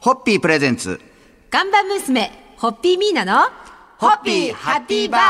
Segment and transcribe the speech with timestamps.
[0.00, 1.00] ホッピープレゼンツ。
[1.50, 3.50] 看板娘、ホッピーミーナの、
[3.98, 5.20] ホッピーハッピーバー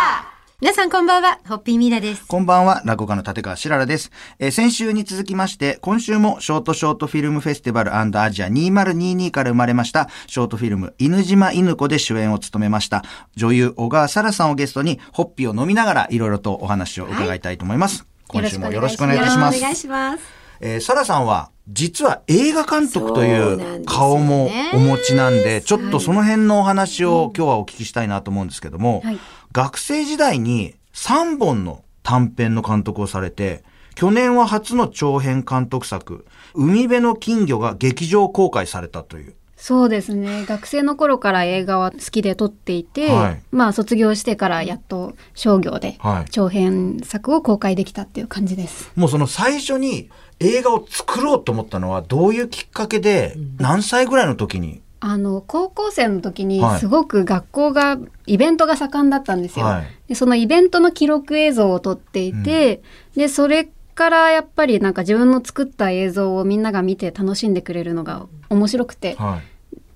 [0.60, 2.26] 皆さんこんばんは、ホッピーミーナです。
[2.26, 4.10] こんばんは、落語家の立川しららです。
[4.38, 13.04] えー先週に続きまして、今週もショートショートフィルムフェスティバルアジア2022から生まれました、ショートフィルム、犬島犬子で主演を務めました、
[13.36, 18.04] 女優小川沙羅さんをゲストに、ホッピーを飲みながらいろいろとお話を伺いたいと思います。
[18.26, 19.56] 今週もよろしくお願いいたします。
[19.56, 20.24] お願いします。
[20.60, 29.18] えー、サラさんは、実は映画監督という顔もお持ちなんで、ちょっとその辺のお話を今日はお聞きしたいなと思うんですけども、はい。
[29.52, 36.24] 学生時代に3本の短編の監督をされて、去年は初の長編監督作、
[36.54, 39.34] 海辺の金魚が劇場公開されたという。
[39.60, 40.44] そうですね。
[40.46, 43.42] 学生の頃から映画は好きで撮っていて、はい。
[43.50, 46.30] まあ卒業してからやっと商業ではい。
[46.30, 48.90] 長編作を公開できたっていう感じです。
[48.94, 54.80] もうその最初に映画を作ろうと思ったのはどういうきっかけで、何歳ぐらいの時に？
[55.00, 56.80] あの高校生の時にはい。
[56.80, 59.66] すごく学校がイベントが盛んだったんですよ。
[59.66, 59.86] はい。
[60.08, 62.80] でそのイベントの記録映像を撮っていて、
[63.16, 69.42] でそれからやっぱりなんか自分の作った映像をみんなが見て楽しんでくれるのが面白くて、はい。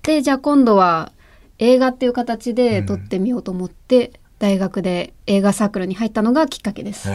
[0.03, 1.11] でじゃあ今度は
[1.59, 7.07] 映画っていう形で撮ってみようと思って、大学で映画サークルに入ったのがきっかけです。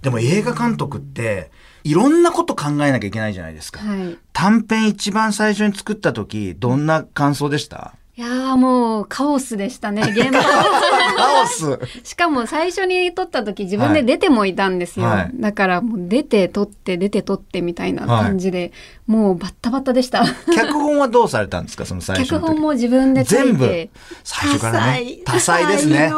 [0.00, 1.50] でも映画監督って、
[1.84, 3.80] いろんなこと考えなきゃいけないじゃないですか。
[3.80, 4.16] はい。
[4.32, 7.94] 短編一番最初に作った時、どんな感想でした？
[8.16, 10.42] いやーもうカオスでしたね、 現場。
[10.42, 15.06] カオスしかも最初に撮った時自分で出てもいたんですよ。
[15.06, 18.72] はいだからもう出て撮って出て撮ってみたいな感じで、
[19.10, 20.24] もうバッタバタでした。
[20.54, 21.84] 脚本はどうされたんですか？
[21.86, 22.28] その最初。
[22.30, 23.88] 脚本も自分で書全部。
[24.22, 25.18] 最初からね。
[25.24, 26.12] 多彩ですね。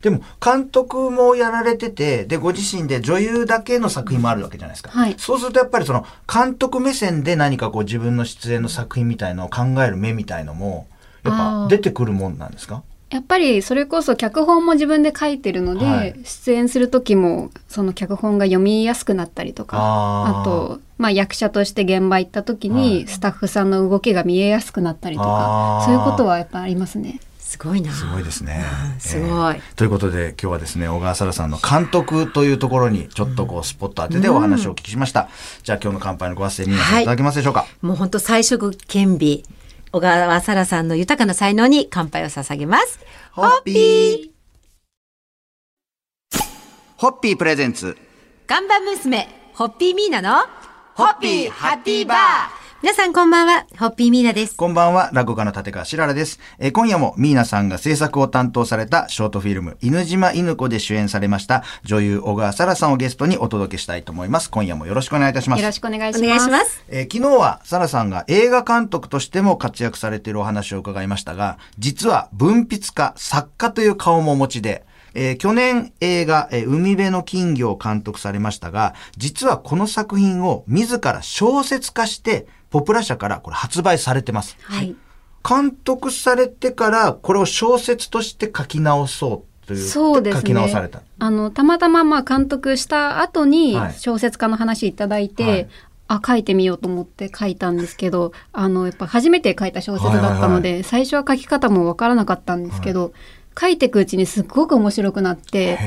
[0.00, 4.90] でも、監督もやられてて、で、ご自身で女優だけの作品もあるわけじゃないですか。
[4.92, 10.86] はいそうするとやっぱりその、監督目線で何かこう自分の出演の作品みたいのを考える目みたいのも、
[11.24, 12.84] やっあぱー出てくるもんなんですか？
[13.10, 27.20] やっぱりそれこそ脚本も自分で書いてるので、はい出演する時もその脚本が読みやすくなったりとかあと、まあ、役者として現場行った時はいにスタッフさんの動きが見えやすくなったりとあーかそういうことはやっぱありますね。
[27.46, 27.92] すごいな。
[27.92, 28.64] すごいですね。
[28.98, 35.28] すごいえーということで今日はですね、小川沙羅さんの監督というところにちょっとこうスポット当ててお話をお聞きしました。
[35.62, 39.42] じゃあ今日の乾杯のご発声皆さんいただけますでしょうか、もう本当彩色兼備。
[39.96, 43.00] 小川沙羅さんの豊かな才能に乾杯を捧げます。
[43.32, 44.30] ホッピー。
[46.98, 47.96] ホッピープレゼンツ。
[48.46, 50.46] 看板娘、ホッピーミーナの、
[50.96, 54.56] ホッピーハッピーバー皆さんこんばんは、ホッピーミーナです。
[54.56, 56.38] こんばんは、落語家の立川しららです。
[56.60, 64.48] えー今夜もミーナさんが制作を担当されたショートフィルム、犬島犬子で主演されました女優小川沙羅さんをゲストにお届けしたいと思います。
[64.52, 65.62] 今夜もよろしくお願いいたします。
[65.62, 66.24] よろしくお願いします。
[66.24, 66.84] お願いします。
[66.88, 84.56] えー昨日はサラさんが映画監督としても活躍されているお話を伺いましたが、実は文筆家、作家という顔もお持ちで、えー去年映画、えー海辺の金魚を監督されましたが、実はこの作品を自ら小説化して、ポプラ社からこれ発売されてます。
[84.62, 84.96] はい。
[85.48, 90.40] 監督されてから、これを小説として書き直そうという、そうですね。
[90.40, 91.02] 書き直された。
[91.18, 95.68] あのたまたままあ監督した後にはい小説家の話いただいて、はい
[96.08, 103.12] あ書いてみようと思って書いたんですけどあのやっぱ初めて書いた小説だったので、最初は書き方もわからなかったんですけど、
[103.60, 105.78] 書いていくうちにすっごく面白くなって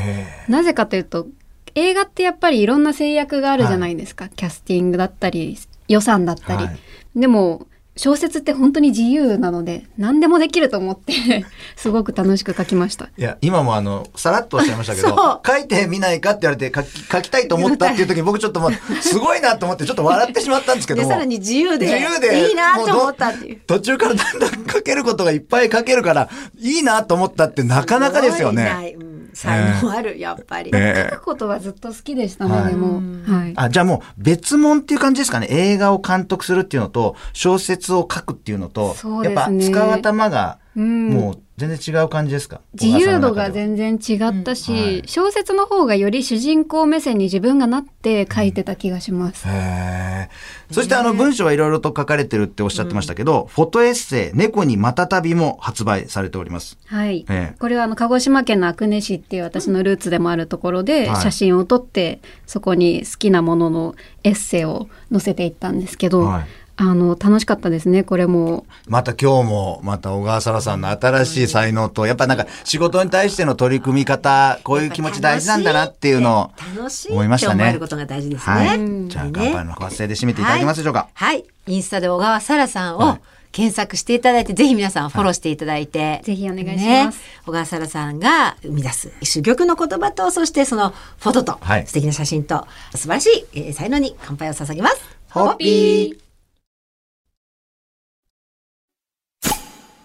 [0.49, 1.27] なぜかというと
[1.75, 5.57] 映画ってやっぱりいろんな制約があるじゃないですか、キャスティングだったり
[5.87, 6.79] 予算だったり、はい
[7.15, 7.67] でも
[7.99, 13.09] 小説って本当に自由なので何でもできると思って すごく楽しく書きました。
[13.17, 21.11] いや、今もあの、さらっとおっしゃいましたけど、書いてみないかって言われて書き、書きたいと思ったっていう時に僕ちょっともう、すごいなと思ってちょっと笑ってしまったんですけどで、も。
[21.11, 23.59] さらに自由で、自由でいいなと思ったっていう。
[23.67, 28.95] 途中からだんだん書けることがいっぱい書けるから、いいなと思ったってなかなかですよね。
[29.29, 30.71] うん才能ある、やっぱり。
[30.73, 33.01] ええ書くことはずっと好きでしたね、はいでも。
[33.25, 33.53] はい。
[33.55, 35.47] あ、じゃあもう別物っていう感じですかね。
[35.49, 42.61] 映画を監督するっていうのと、小説を書くっていうのと、そうやっぱ使う頭が、うんもう全然違う感じですか？
[42.79, 44.89] 自由度が全然違ったし、うんは。
[44.91, 45.03] い。
[45.07, 49.45] 小説の方がより主人公目線に自分がなって書いてた気がします。
[49.47, 50.73] へー。
[50.73, 56.77] そしてあの文章はいろいろと書かれてるっておっしゃってましたけど、フォトエッセイ、猫にまたたびも発売されております。
[56.85, 57.25] はい。
[57.29, 57.55] ええ。
[57.59, 61.21] これはあの鹿児島県の阿久根市っていう私のルーツでもあるところではい。
[61.21, 66.47] 写真を撮って、そこに好きなもののエッセイを載せていったんですけど、はい
[66.81, 68.65] あの楽しかったですねこれも。
[68.87, 77.79] また今日も、また小川沙羅さんの新しい才能と、やっぱなんか仕事に対しての取り組み方、こういう気持ち大事なんだなっていうのを楽しい思いましたねって思える。
[77.81, 78.55] ことが大事ですね。
[78.55, 78.77] はい。
[78.79, 81.09] うんじゃあ、ね乾杯の発声で締めていただけますでしょうか？
[81.13, 81.43] はい。
[81.67, 83.21] インスタで小川沙羅さんを、はい
[83.51, 86.21] 検索していただいて、ぜひ皆さんフォローしていただいて。
[86.23, 87.11] ぜひお願いしますね
[87.47, 94.97] 小川沙羅さんが生み出す珠玉の言葉と、そしてそのフォトと、はい素敵な写真と、素晴らしい、えー才能に乾杯を捧げます。
[95.31, 96.28] ホッピー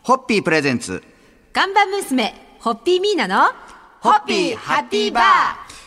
[0.07, 1.03] ホッピープレゼンツ
[1.55, 3.55] 看板娘、ホッピーミーナの、
[4.03, 5.25] ホッピーハッピーバー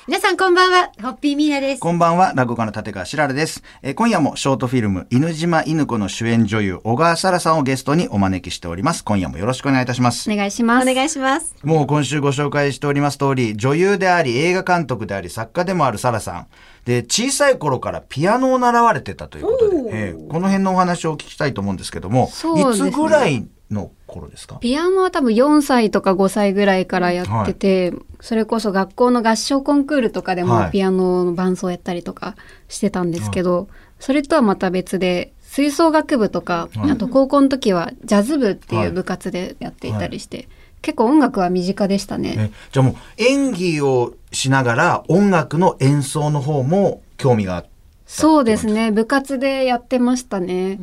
[0.08, 1.80] 皆さんこんばんは、ホッピーミーナです。
[1.80, 3.62] こんばんは、落語家の立川しららです。
[3.84, 9.04] えー今夜もショートフィルム、犬島犬子の主演女優、小川沙羅さんをゲストにお招きしております。
[9.04, 10.32] 今夜もよろしくお願いいたします。
[10.32, 10.90] お願いします。
[10.90, 11.54] お願いします。
[11.62, 16.48] もう今週ご紹介しております通り、女優であり、映画監督であり、作家でもあるサラさん。
[16.86, 24.58] で、小さい頃からピアノを習われてたということで、えーこの辺のお話をお聞きしたいと思うんですけども、ねいつぐらいの頃ですか？
[24.60, 30.66] ピアノは多分4歳とか5歳ぐらいからやってて、それこそ学校の合唱コンクールとかではい。
[30.66, 32.36] もピアノの伴奏やったりとか
[32.68, 33.68] してたんですけど、
[34.00, 36.92] それとはまた別で吹奏楽部とか、はい。
[36.92, 40.48] あと高校の時はジャズ部ってはいいう部活でやっていたりして、
[40.82, 42.36] 結構音楽は身近でしたね。
[42.38, 47.70] えじゃあもう演技をしながら音楽の演奏の方も興味があった
[48.06, 48.92] そうですね。
[48.92, 50.80] 部活でやってましたね。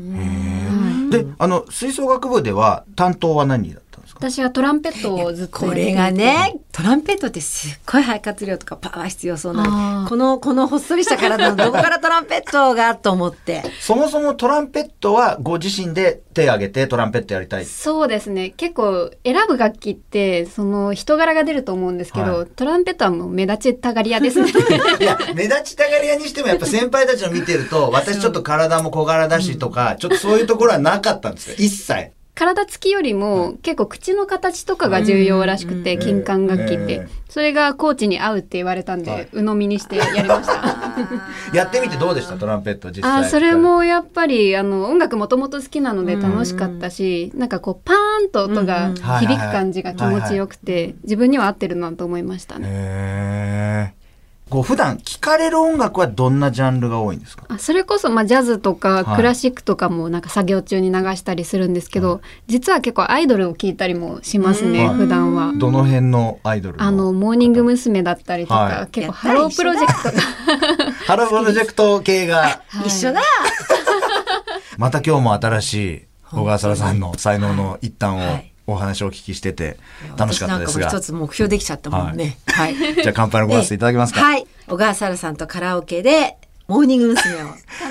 [1.22, 4.18] で、あの、吹奏楽部では担当は何だったんですか？
[4.20, 13.62] 私はトランペットをずっとやっていてこれがね、トランペットってすっごい肺活量とかパワー必要そうあなーこの、このほっそりした体のどこからトランペットがと思って。
[13.80, 17.64] そもそもトランペットはご自身で手を挙げてトランペットやりたい。
[17.64, 24.50] そうですね結構選ぶ楽器ってその人柄が出ると思うんですけど、はいトランペットはもう目立ちたがり屋ですね
[25.00, 31.56] いや、目立ちたがり屋にしてもやっぱ先輩たちの見てると、私ちょっと体も小柄だしとか、ちょっとそういうところはなかったんですよ。
[31.58, 32.12] 一切。
[32.44, 37.08] 体つきよりも結構口の形とかが重要らしくて、金管楽器って、ええ。
[37.28, 39.28] それがコーチに合うって言われたんで、はい。
[39.32, 41.56] 鵜呑みにしてやりました。
[41.56, 42.36] やってみてどうでした？
[42.36, 43.10] トランペット実際。
[43.10, 43.54] あーそれ。
[43.54, 53.94] もやっぱりあの音楽もともと好きなので楽しかったし、なんかこうパーンと音が響く感じが気持ちよくて自分には合ってるなと思いましたね。
[54.46, 57.44] へーこう普段聴かれる音楽はどんなジャンルが多いんですか？
[57.48, 58.78] あそれこそ、まあ、ジャズとはい。
[59.04, 64.94] かクラシックとかもなんか作業中に流したりするんですけど、実は結構アイドルを聴いたりもしますね、うん。
[64.94, 65.52] 普段は。
[65.56, 68.02] どの辺のアイドルあの、モーニング娘。
[68.02, 68.86] だったりとか、はい。
[68.88, 70.08] 結構ハロープロジェクト。
[70.10, 72.48] が、ハロープロジェクト系が、は
[72.84, 73.20] い一緒だ。
[74.78, 79.76] また今日も新しい小川沙羅さんの才能の一端をはいお話をお聞きしてて
[80.16, 81.00] 楽しかったですが私なんかもう一。
[81.00, 82.38] つ目標できちゃったもんね。
[82.46, 82.74] はい。
[83.02, 84.20] じゃあ乾杯のご挨拶いただけますか？
[84.20, 84.46] はい。
[84.66, 87.42] 小川沙羅さんとカラオケで、モーニング娘。
[87.42, 87.48] を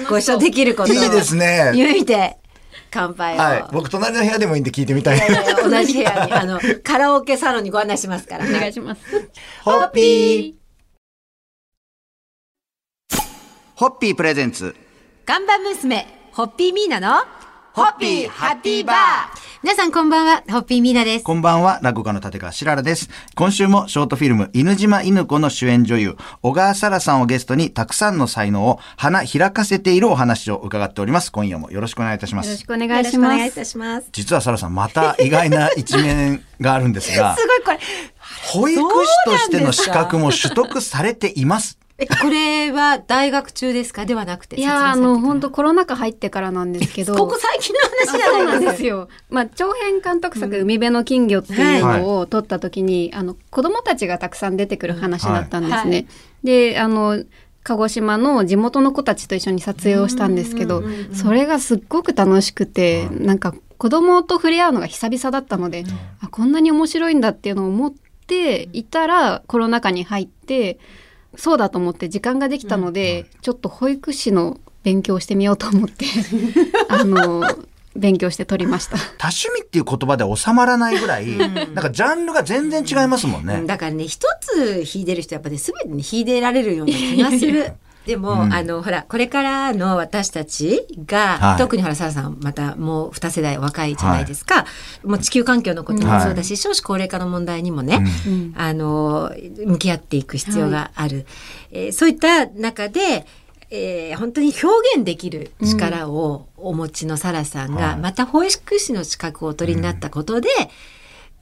[0.10, 0.96] ご一緒できることを。
[0.96, 2.38] いいですね夢見て、
[2.90, 3.38] 乾杯を。
[3.38, 3.66] はい。
[3.72, 5.18] 僕隣の部屋でもいいんで聞いてみたい。
[5.18, 8.46] いやいやいや同じ部屋に、あの、 カラオケサロンにご案内しますから。
[8.46, 9.02] お願いします。
[9.64, 10.54] ホッピー。
[13.76, 14.76] ホッピープレゼンツ。
[15.26, 17.24] 看板娘、ホッピーミーナの、
[17.74, 18.96] ホッピーハッピーバー
[19.64, 21.24] 皆さんこんばんは、ホッピーミーナです。
[21.24, 23.10] こんばんは、落語家の立川しららです。
[23.34, 31.32] 今週もショートフィルム、犬島犬子の主演女優、小川沙羅さんをゲストに、たくさんの才能を花開かせているお話を伺っております。
[31.32, 32.48] 今夜もよろしくお願いいたします。
[32.50, 33.66] よろしくお願いしますお願いいた。
[33.66, 34.10] します。
[34.12, 37.80] 実は沙羅さん、また意外な一面があるんですが、 すごいこれ、
[38.52, 41.80] 保育士としての資格も取得されています。
[42.00, 44.06] え、これは大学中ですか？
[44.06, 44.60] ではなくて。
[44.60, 47.14] いやーあの、本当こコロナ禍入ってからなんですけど。
[47.16, 49.10] こ最近の話じゃないんですすよ。
[49.30, 55.78] まあ、長編監督作、海辺の金魚っていうのを撮った時に、あの、子供たちがたくさん出てくる話だったんですね。
[55.78, 56.04] はいは
[56.44, 57.24] で、あの、
[57.64, 60.84] 鹿児島の地元の子たちと一緒に撮影をしたんですけど、
[61.14, 65.86] それがすっごく楽しくて、なんか子供と触れ合うのが久々だったので、
[66.20, 67.94] あこんなに面白いんだっていうのを思っ
[68.28, 70.78] ていたら、コロナ禍に入って、
[71.36, 76.06] そうだと思って時間ができたので、ちょっと保育士の勉強をしてみようと思って、
[76.90, 77.44] あの、
[77.96, 78.98] 勉強して取りました。
[79.18, 83.64] 多趣味っていう言葉で収まらないぐらい、なんかジャンルが全然違いますもんね。
[83.66, 87.74] だからね、一つ弾いてる人やっぱね、すべてに弾いてられるような気がする。
[88.06, 88.54] でも、うん。
[88.54, 91.58] あの、ほら、これからの私たちが、はい。
[91.58, 94.66] 特にほら、サラさん、またもう二世代若いじゃないですか。
[95.04, 98.54] もう地球環境のこともそうだし、少子高齢化の問題にもね、うん。
[98.58, 99.32] あの、
[99.66, 101.26] 向き合っていく必要がある。
[101.72, 103.26] えーそういった中で、
[103.70, 104.68] えー本当に表
[104.98, 107.98] 現できる力をお持ちのサラさんが、はい。
[108.00, 110.50] また保育士の資格をお取りになったことで、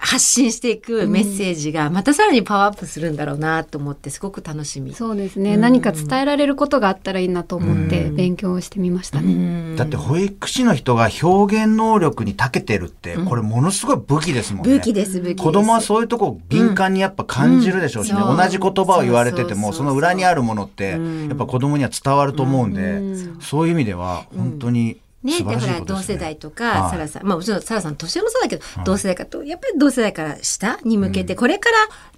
[0.03, 4.93] 発信していくメッセージがまたさらにパワーアップするんだろうなと思ってすごく楽しみ。
[4.95, 9.21] そうですね、何か伝えられることがあったらいいなと思って勉強してみました。
[9.21, 9.75] ね。
[9.75, 14.73] だって保育士の人が表現能力に長けてるって、これものすごい武器ですもんね。
[14.73, 15.43] 武器です、武器です。
[15.43, 18.37] 子供はそういうとこ敏感にやっぱ感じるでしょうしね、うん。
[18.37, 20.97] 同じ言葉を言われててもその裏にあるものってや
[21.33, 23.01] っぱ子供には伝わると思うんで、
[23.39, 26.91] そういう意味では本当にね、で、素晴ら同世代とはか、い。
[26.91, 31.69] サラさん、まあもちろんサラさん年上もそうだけど、同世代かと、やっぱり同世代から下に向けて、これか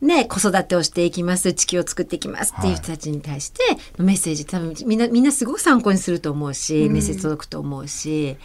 [0.02, 3.62] らね、子育てをしていきます、地球を作っていきますっていう人たちに対して、
[3.98, 8.38] メッセージ、多分みんな、みんなすごく参考にすると思うし、メッセージ届くと思うし、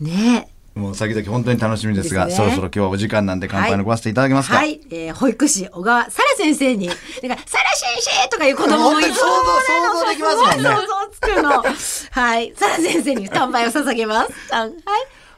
[0.00, 0.48] ね。
[0.76, 4.56] もう先々本当に楽しみですが、ですねそろそろ今日はお時間なんで乾杯のごわせていただけますか？
[4.56, 9.26] はい、えー保育士小川沙羅先生に、だから、沙羅先生とかいう子供もいる本当に想像
[9.62, 11.62] 想像できますもんね想像つくの。
[12.10, 14.32] はい、沙羅先生に乾杯を捧げます。
[14.54, 14.72] はい。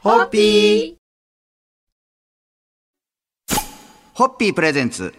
[0.01, 0.95] ホッピー
[4.13, 5.13] ホッピープレゼンツ。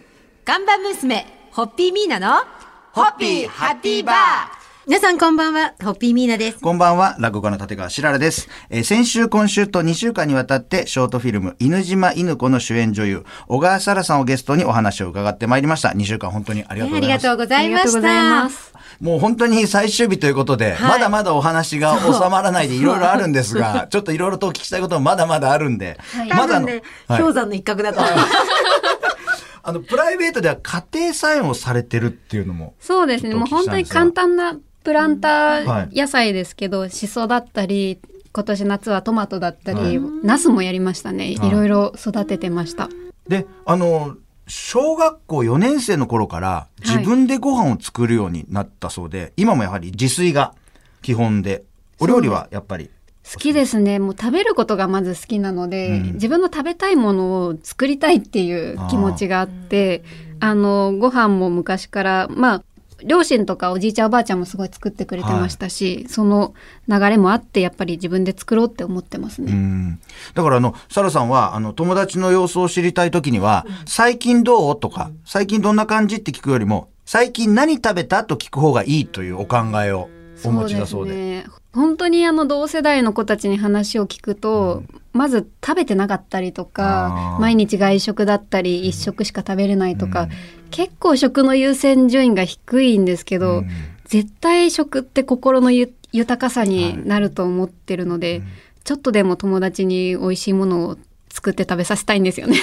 [0.45, 2.45] 看板娘、ホッピーミーナの、
[2.93, 6.59] ホッピーハッピーバー皆さんこんばんは、ホッピーミーナです。
[6.59, 8.49] こんばんは、落語家の立川しららです。
[8.71, 15.91] えー先週、今週と2週間にわたって、ショートフィルム、犬島犬子の主演女優、小川沙羅さんをゲストにお話を伺ってまいりました。
[15.91, 17.05] 2週間本当にありがとうございます。
[17.05, 18.51] ありがとうございましありがとうございたま。
[18.51, 18.75] す。
[19.01, 25.99] もう本当に最終日ということで、はいまだまだお話が収まらないでいろいろあるんですが、 ちょっといろいろとお聞きしたいこともまだまだあるんで、
[26.31, 28.13] 多まだあの分ね、はい氷山の一角だと思う。
[29.63, 32.75] あの、プライベートでは家庭菜園をされてるっていうのも。
[32.81, 33.35] そうですね。
[33.35, 37.99] もう本当に簡単なプランタはいー野菜ですけど、シソだったり、
[38.33, 41.25] 今年夏はトマトだったり、はナスもやりましたね。
[41.39, 42.89] はいいろいろ育ててました。
[43.29, 50.55] で、あの、小学校4年生の頃から自分でご飯を作るようになったそうで、今もやはり自炊が
[51.03, 51.65] 基本で、
[51.99, 52.91] お料理はやっぱり？
[53.33, 53.99] 好きですね。
[53.99, 60.03] もう食べることがまず好きなので、うん自分の食べたいものを作りたいっていう気持ちがあって、
[60.41, 62.63] あの、ご飯も昔から、まあ、
[63.05, 66.55] 両親とかおじいちゃんおばあちゃんもすごい作ってくれてましたし、その
[66.89, 69.53] 流れもあって、やっぱり自分で作ろうって思ってますうね。
[69.53, 70.01] ん。
[70.35, 74.79] だからあの、サラさんは、あの、友達の様子を知りたいときには、最近どう？
[74.79, 76.17] とか、最近どんな感じ？
[76.17, 78.25] って聞くよりも、最近何食べた？
[78.25, 80.09] と聞く方がいいというお考えを
[80.45, 81.15] お持ちだそうで。
[81.15, 81.45] ね。
[81.73, 84.83] 本当にあの同世代の子たちに話を聞くと、
[85.13, 90.29] まず食べてなかったりとか毎日外食だったり一食しか食べれないとか、
[90.71, 93.69] 結構食の優先順位が低いんですけど、うん
[94.11, 98.43] 絶対食って心のゆ豊かさになると思ってるので、
[98.83, 100.97] ちょっとでも友達に美味しいものを
[101.33, 102.59] 作って食べさせたいんですよね。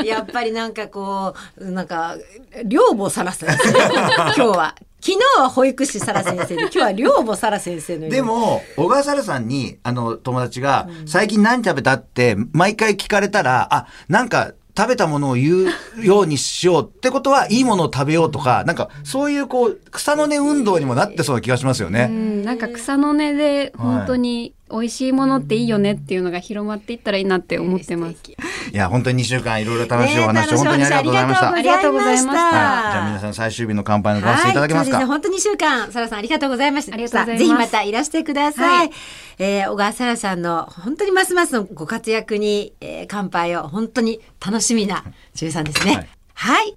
[0.00, 2.16] ねやっぱりなんかこう、なんか、
[2.64, 3.68] 寮母サラ先生。
[4.32, 4.74] 今日は。
[5.00, 22.06] 昨日は保育士サラ先生で、 今日は寮母サラ先生ので、も、小川沙羅さんに、あの、友達が、最近何食べたって、毎回聞かれたら、あ、なんか、食べたものを言うようにしようってことは、いいものを食べようとか、なんか、そういうこう、草の根運動にもなってそうな気がしますようね。
[22.06, 28.12] ん、なんか草の根で本当に美味しいものっていいよねっていうのが広まっていったらいいなって思ってます。
[28.12, 28.36] い
[28.76, 31.52] や、本当に2週間いろいろ楽しいお話、ね本当にありがとうございました。
[31.52, 32.92] ありがとうございましたはい。
[32.92, 35.36] じゃあ皆さん最終日の乾杯のご発声いただけますか、はい、そうですね。
[35.36, 36.94] 本当に2週間、サラさんありがとうございました。
[36.94, 38.78] ありがとうございますぜひまたいらしてください。
[38.78, 38.90] はい
[39.38, 45.04] えー小川サラさんの本当にますますのご活躍に、えー乾杯を本当に楽しみな
[45.34, 46.08] 13ですね。
[46.34, 46.76] はい。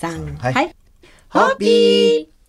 [0.00, 0.74] 3、はいはい。
[1.30, 2.39] ホッピー